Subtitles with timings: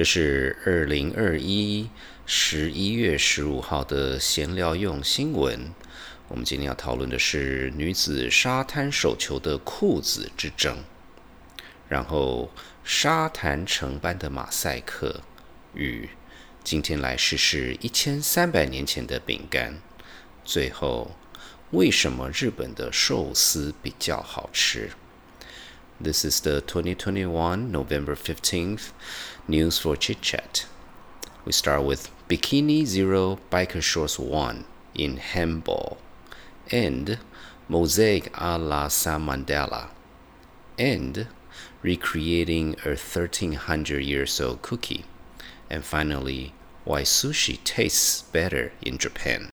[0.00, 1.90] 这是二零二一
[2.24, 5.74] 十一月十五号的闲聊用新闻。
[6.28, 10.78] 我们今天要讨论的是女子沙滩手球的裤子之争，
[11.86, 12.50] 然后
[12.82, 15.20] 沙滩城般的马赛克
[15.74, 16.08] 与
[16.64, 19.82] 今天来试试一千三百年前的饼干，
[20.42, 21.14] 最后
[21.72, 24.92] 为什么日本的寿司比较好吃
[26.02, 28.92] ？This is the 2021 November 15th
[29.46, 30.64] news for Chit Chat.
[31.44, 34.64] We start with Bikini Zero Biker Shorts 1
[34.94, 35.98] in handball
[36.70, 37.18] and
[37.68, 39.88] Mosaic a la San Mandela
[40.78, 41.26] and
[41.82, 45.04] recreating a 1300 years old cookie
[45.68, 46.54] and finally
[46.84, 49.50] why sushi tastes better in Japan.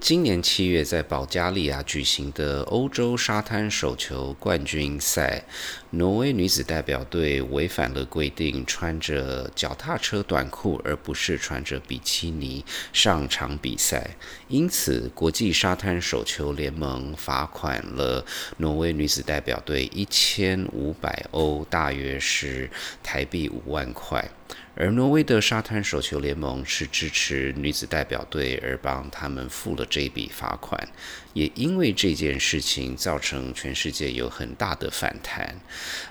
[0.00, 5.44] 今年七月在保加利亚举行的欧洲沙滩手球冠军赛，
[5.90, 14.16] 挪威女子代表队违反了规定，穿着脚踏车短裤而不是穿着比基尼上场比赛，
[14.48, 18.24] 因此国际沙滩手球联盟罚款了
[18.56, 22.70] 挪威女子代表队一千五百欧，大约是
[23.02, 24.28] 台币五万块。
[24.74, 30.88] 而挪威的沙滩手球联盟是支持女子代表队，而帮他们付了这笔罚款。
[31.34, 35.60] 也因为这件事情，造成全世界有很大的反弹。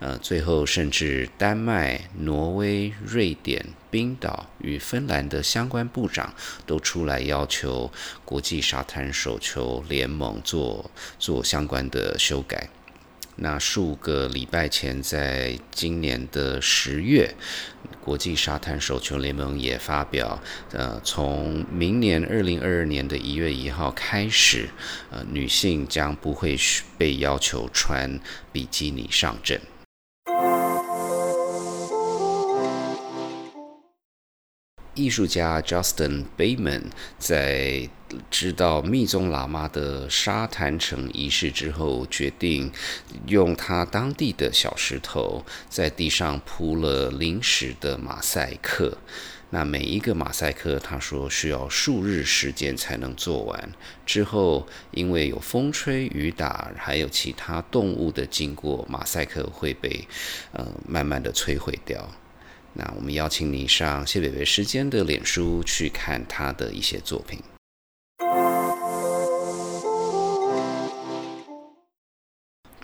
[0.00, 6.34] 呃，最后甚至丹麦、挪威、瑞典、冰岛与芬兰的相关部长
[6.66, 7.90] 都出来要求
[8.24, 12.68] 国际沙滩手球联盟做做相关的修改。
[13.38, 17.34] 那数个礼拜前，在今年的十月，
[18.02, 20.40] 国际沙滩手球联盟也发表，
[20.72, 24.70] 呃，从明年二零二二年的一月一号开始，
[25.10, 26.56] 呃，女性将不会
[26.96, 28.18] 被要求穿
[28.50, 29.60] 比基尼上阵。
[34.94, 36.84] 艺术家 Justin Bateman
[37.18, 37.86] 在
[38.30, 42.72] 知道密宗喇嘛的沙坛城仪式之后，决定
[43.26, 48.98] 用他当地的小石头在地上铺了临时的马赛克。
[49.50, 53.72] 那每一个马赛克，他说需要数日时间才能做完。
[54.04, 60.06] 之后，因为有风吹雨打，还有其他动物的经过，马赛克会被
[60.52, 62.10] 呃慢慢的摧毁掉。
[62.72, 67.40] 那我们邀请你上谢北北时间的脸书去看他的一些作品。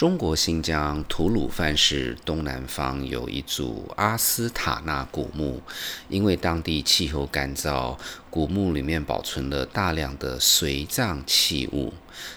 [0.00, 5.60] 中国新疆吐鲁番市东南方有一组阿斯塔纳古墓，
[6.08, 7.98] 因为当地气候干燥，
[8.30, 11.92] 古墓里面保存了大量的随葬器物。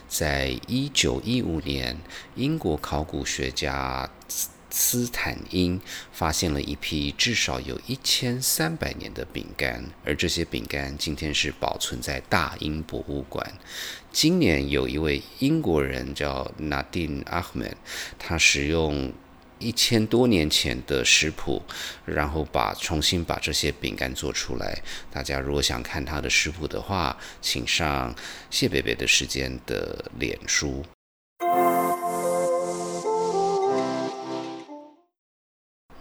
[0.09, 1.97] 在一九一五年，
[2.35, 4.09] 英国考古学家。
[4.75, 5.79] 斯坦因
[6.11, 13.53] 发现了一批至少有一千三百年的饼干，而这些饼干今天是保存在大英博物馆。
[14.11, 17.75] 今年有一位英国人叫 Nadine Ahmed，
[18.17, 19.13] 他使用
[19.59, 21.61] 一千多年前的食谱，
[22.05, 24.81] 然后把重新把这些饼干做出来。
[25.11, 28.15] 大家如果想看他的食谱的话，请上
[28.49, 30.83] 谢贝贝的时间的脸书。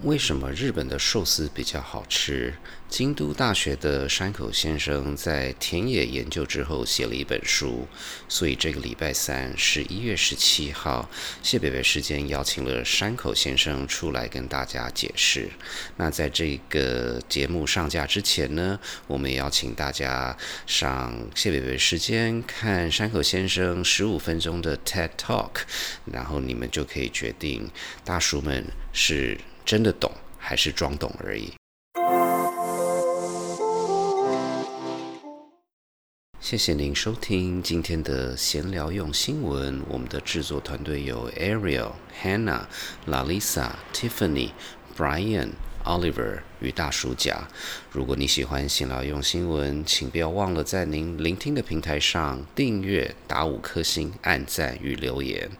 [0.04, 2.54] 为什么日本的寿司比较好吃？
[2.88, 7.86] 京都大学的山口先生在田野研究之后写了一本书，
[8.28, 11.08] 所以这个礼拜三，十一月十七号，
[11.40, 15.48] 谢北北时间邀请了山口先生出来跟大家解释。
[15.96, 20.36] 那在这个节目上架之前呢，我们也邀请大家
[20.66, 25.62] 上谢北北时间看山口先生十五分钟的 TED Talk，
[26.06, 27.70] 然后你们就可以决定
[28.04, 29.38] 大叔们是。
[29.64, 31.52] 真的懂还是装懂而已？
[36.40, 39.80] 谢谢您收听今天的闲聊用新闻。
[39.88, 41.92] 我们的制作团队有 Ariel、
[42.22, 42.66] Hannah、
[43.06, 44.50] Lalisa、Tiffany、
[44.96, 45.50] Brian。
[45.84, 47.48] Oliver 与大叔甲，
[47.90, 55.50] 如果你喜欢醒来用新闻，请不要忘了在您聆听的平台上订阅、打五颗星、按赞与留言。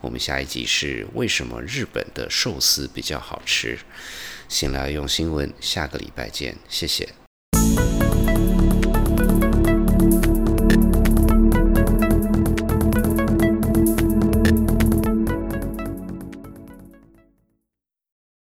[0.00, 3.78] 我们下一集是为什么日本的寿司比较好吃？
[4.48, 7.19] 醒来用新闻，下个礼拜见，谢谢。